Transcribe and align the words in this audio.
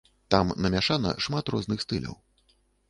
Там 0.35 0.53
намяшана 0.67 1.11
шмат 1.27 1.55
розных 1.57 1.87
стыляў. 1.89 2.15